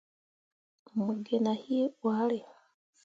[0.95, 2.39] Mo gi nah hii hwaare.